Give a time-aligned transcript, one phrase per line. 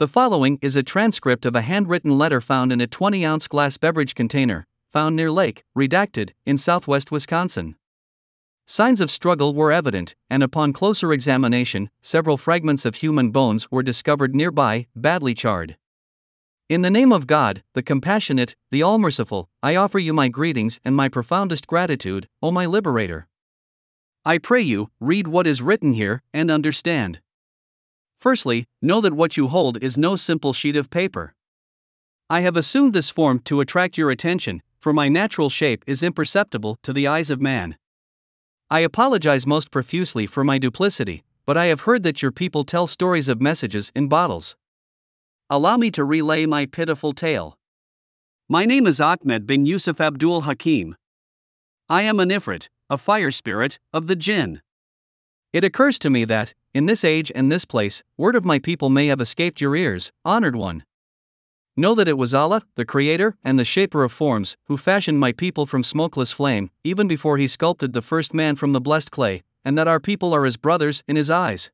[0.00, 3.76] The following is a transcript of a handwritten letter found in a 20 ounce glass
[3.76, 7.76] beverage container, found near Lake, redacted, in southwest Wisconsin.
[8.66, 13.82] Signs of struggle were evident, and upon closer examination, several fragments of human bones were
[13.82, 15.76] discovered nearby, badly charred.
[16.70, 20.80] In the name of God, the compassionate, the all merciful, I offer you my greetings
[20.82, 23.28] and my profoundest gratitude, O my liberator.
[24.24, 27.20] I pray you, read what is written here and understand.
[28.20, 31.32] Firstly, know that what you hold is no simple sheet of paper.
[32.28, 36.76] I have assumed this form to attract your attention, for my natural shape is imperceptible
[36.82, 37.78] to the eyes of man.
[38.70, 42.86] I apologize most profusely for my duplicity, but I have heard that your people tell
[42.86, 44.54] stories of messages in bottles.
[45.48, 47.58] Allow me to relay my pitiful tale.
[48.50, 50.94] My name is Ahmed bin Yusuf Abdul Hakim.
[51.88, 54.60] I am an Ifrit, a fire spirit, of the jinn.
[55.54, 58.90] It occurs to me that, in this age and this place, word of my people
[58.90, 60.84] may have escaped your ears, honored one.
[61.76, 65.32] Know that it was Allah, the Creator and the Shaper of forms, who fashioned my
[65.32, 69.42] people from smokeless flame, even before He sculpted the first man from the blessed clay,
[69.64, 71.70] and that our people are His brothers in His eyes.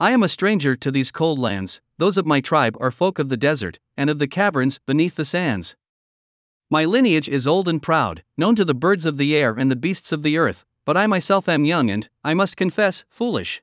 [0.00, 3.28] I am a stranger to these cold lands, those of my tribe are folk of
[3.28, 5.76] the desert, and of the caverns beneath the sands.
[6.70, 9.76] My lineage is old and proud, known to the birds of the air and the
[9.76, 13.62] beasts of the earth, but I myself am young and, I must confess, foolish.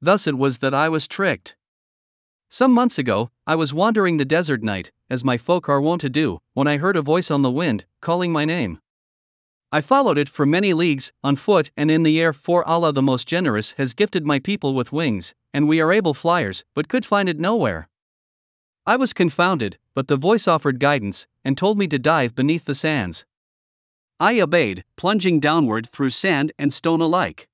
[0.00, 1.56] Thus it was that I was tricked.
[2.48, 6.08] Some months ago, I was wandering the desert night, as my folk are wont to
[6.08, 8.80] do, when I heard a voice on the wind, calling my name.
[9.70, 13.02] I followed it for many leagues, on foot and in the air, for Allah the
[13.02, 17.04] Most Generous has gifted my people with wings, and we are able flyers, but could
[17.04, 17.90] find it nowhere.
[18.86, 22.74] I was confounded, but the voice offered guidance, and told me to dive beneath the
[22.74, 23.26] sands.
[24.18, 27.47] I obeyed, plunging downward through sand and stone alike.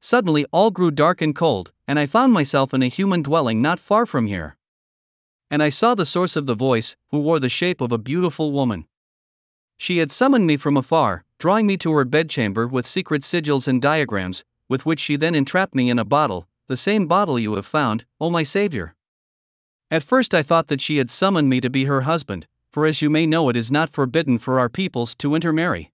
[0.00, 3.78] Suddenly, all grew dark and cold, and I found myself in a human dwelling not
[3.78, 4.56] far from here.
[5.50, 8.52] And I saw the source of the voice, who wore the shape of a beautiful
[8.52, 8.86] woman.
[9.76, 13.80] She had summoned me from afar, drawing me to her bedchamber with secret sigils and
[13.80, 17.66] diagrams, with which she then entrapped me in a bottle, the same bottle you have
[17.66, 18.94] found, O my Savior.
[19.90, 23.00] At first I thought that she had summoned me to be her husband, for as
[23.00, 25.92] you may know, it is not forbidden for our peoples to intermarry.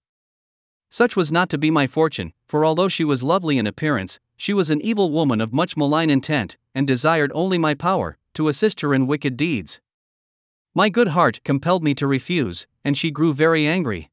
[0.95, 4.53] Such was not to be my fortune, for although she was lovely in appearance, she
[4.53, 8.79] was an evil woman of much malign intent, and desired only my power, to assist
[8.79, 9.81] her in wicked deeds.
[10.73, 14.09] My good heart compelled me to refuse, and she grew very angry.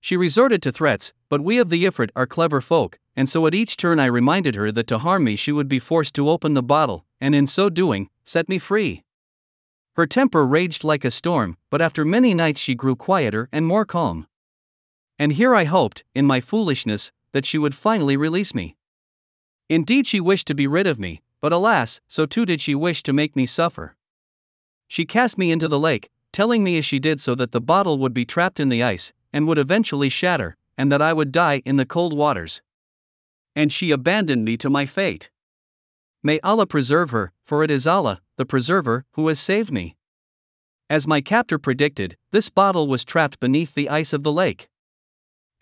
[0.00, 3.52] She resorted to threats, but we of the Ifrit are clever folk, and so at
[3.52, 6.54] each turn I reminded her that to harm me she would be forced to open
[6.54, 9.04] the bottle, and in so doing, set me free.
[9.96, 13.84] Her temper raged like a storm, but after many nights she grew quieter and more
[13.84, 14.26] calm.
[15.18, 18.76] And here I hoped, in my foolishness, that she would finally release me.
[19.68, 23.02] Indeed, she wished to be rid of me, but alas, so too did she wish
[23.02, 23.96] to make me suffer.
[24.88, 27.98] She cast me into the lake, telling me as she did so that the bottle
[27.98, 31.62] would be trapped in the ice, and would eventually shatter, and that I would die
[31.64, 32.60] in the cold waters.
[33.54, 35.30] And she abandoned me to my fate.
[36.22, 39.96] May Allah preserve her, for it is Allah, the preserver, who has saved me.
[40.90, 44.68] As my captor predicted, this bottle was trapped beneath the ice of the lake.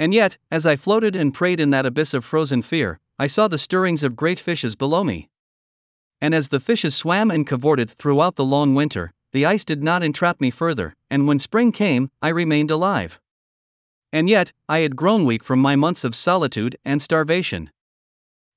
[0.02, 3.46] And yet, as I floated and prayed in that abyss of frozen fear, I saw
[3.46, 5.28] the stirrings of great fishes below me.
[6.20, 10.02] And as the fishes swam and cavorted throughout the long winter, the ice did not
[10.02, 13.20] entrap me further, and when spring came, I remained alive.
[14.12, 17.70] And yet, I had grown weak from my months of solitude and starvation.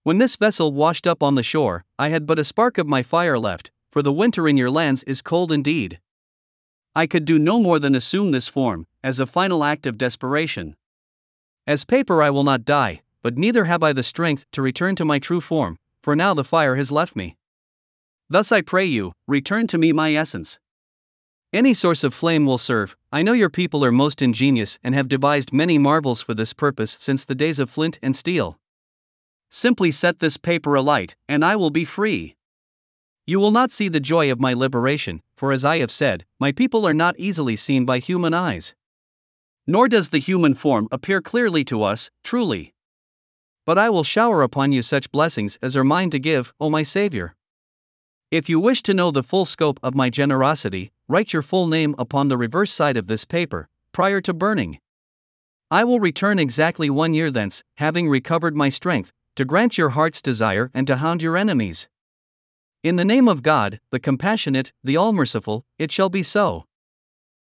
[0.02, 3.04] When this vessel washed up on the shore, I had but a spark of my
[3.04, 6.00] fire left, for the winter in your lands is cold indeed.
[6.96, 10.76] I could do no more than assume this form, as a final act of desperation.
[11.68, 15.06] As paper, I will not die, but neither have I the strength to return to
[15.06, 17.38] my true form, for now the fire has left me.
[18.30, 20.60] Thus I pray you, return to me my essence.
[21.52, 22.96] Any source of flame will serve.
[23.12, 26.98] I know your people are most ingenious and have devised many marvels for this purpose
[27.00, 28.60] since the days of flint and steel.
[29.50, 32.36] Simply set this paper alight, and I will be free.
[33.26, 36.52] You will not see the joy of my liberation, for as I have said, my
[36.52, 38.76] people are not easily seen by human eyes.
[39.68, 42.74] Nor does the human form appear clearly to us, truly.
[43.66, 46.84] But I will shower upon you such blessings as are mine to give, O my
[46.84, 47.36] Savior.
[48.30, 51.96] If you wish to know the full scope of my generosity, write your full name
[51.98, 54.80] upon the reverse side of this paper, prior to burning.
[55.72, 60.22] I will return exactly one year thence, having recovered my strength, to grant your heart's
[60.22, 61.88] desire and to hound your enemies.
[62.84, 66.66] In the name of God, the compassionate, the all merciful, it shall be so.